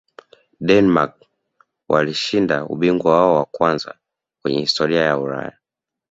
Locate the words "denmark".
0.67-1.15